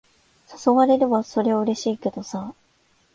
[0.65, 2.55] 誘われれば、そりゃうれしいけどさ。